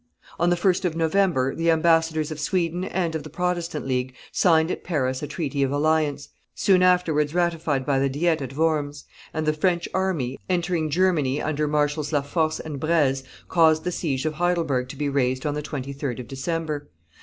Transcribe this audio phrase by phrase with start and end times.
[0.39, 4.71] On the 1st of November, the ambassadors of Sweden and of the Protestant League signed
[4.71, 9.45] at Paris a treaty of alliance, soon afterwards ratified by the diet at Worms, and
[9.45, 14.33] the French army, entering Germany, under Marshals La Force and Breze, caused the siege of
[14.33, 16.89] Heidelberg to be raised on the 23d of December.